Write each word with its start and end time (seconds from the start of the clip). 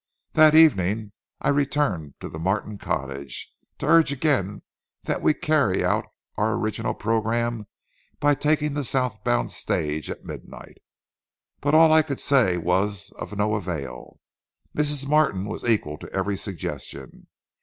That 0.33 0.55
evening 0.55 1.11
I 1.41 1.49
returned 1.49 2.15
to 2.21 2.27
the 2.27 2.39
Martin 2.39 2.79
cottage, 2.79 3.53
to 3.77 3.85
urge 3.85 4.11
again 4.11 4.63
that 5.03 5.21
we 5.21 5.35
carry 5.35 5.85
out 5.85 6.05
our 6.37 6.55
original 6.57 6.95
programme 6.95 7.67
by 8.19 8.33
taking 8.33 8.73
the 8.73 8.83
south 8.83 9.23
bound 9.23 9.51
stage 9.51 10.09
at 10.09 10.25
midnight. 10.25 10.79
But 11.59 11.75
all 11.75 11.93
I 11.93 12.01
could 12.01 12.19
say 12.19 12.57
was 12.57 13.11
of 13.17 13.37
no 13.37 13.53
avail. 13.53 14.19
Mrs. 14.75 15.07
Martin 15.07 15.45
was 15.45 15.63
equal 15.63 15.99
to 15.99 16.11
every 16.11 16.35
suggestion. 16.35 17.27